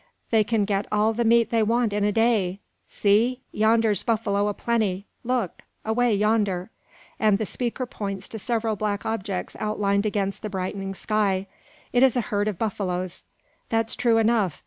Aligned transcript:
"They 0.31 0.43
can 0.43 0.65
get 0.65 0.87
all 0.91 1.13
the 1.13 1.23
meat 1.23 1.51
they 1.51 1.61
want 1.61 1.93
in 1.93 2.03
a 2.03 2.11
day. 2.11 2.59
See! 2.87 3.41
yonder's 3.51 4.01
buffalo 4.01 4.47
a 4.47 4.53
plenty; 4.55 5.05
look! 5.23 5.61
away 5.85 6.15
yonder!" 6.15 6.71
and 7.19 7.37
the 7.37 7.45
speaker 7.45 7.85
points 7.85 8.27
to 8.29 8.39
several 8.39 8.75
black 8.75 9.05
objects 9.05 9.55
outlined 9.59 10.07
against 10.07 10.41
the 10.41 10.49
brightening 10.49 10.95
sky. 10.95 11.45
It 11.93 12.01
is 12.01 12.17
a 12.17 12.21
herd 12.21 12.47
of 12.47 12.57
buffaloes. 12.57 13.25
"That's 13.69 13.95
true 13.95 14.17
enough. 14.17 14.59